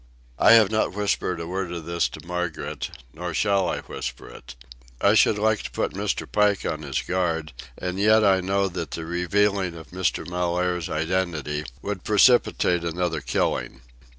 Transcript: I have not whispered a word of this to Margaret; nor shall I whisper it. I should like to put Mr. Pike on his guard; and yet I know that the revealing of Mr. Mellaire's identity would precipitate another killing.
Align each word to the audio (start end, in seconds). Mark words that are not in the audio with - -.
I 0.39 0.53
have 0.53 0.71
not 0.71 0.93
whispered 0.95 1.39
a 1.39 1.45
word 1.45 1.71
of 1.71 1.85
this 1.85 2.09
to 2.09 2.25
Margaret; 2.25 2.89
nor 3.13 3.35
shall 3.35 3.69
I 3.69 3.81
whisper 3.81 4.27
it. 4.29 4.55
I 4.99 5.13
should 5.13 5.37
like 5.37 5.61
to 5.61 5.69
put 5.69 5.93
Mr. 5.93 6.25
Pike 6.25 6.65
on 6.65 6.81
his 6.81 7.03
guard; 7.03 7.53
and 7.77 7.99
yet 7.99 8.23
I 8.25 8.41
know 8.41 8.67
that 8.67 8.89
the 8.89 9.05
revealing 9.05 9.75
of 9.75 9.89
Mr. 9.89 10.27
Mellaire's 10.27 10.89
identity 10.89 11.65
would 11.83 12.03
precipitate 12.03 12.83
another 12.83 13.21
killing. 13.21 13.81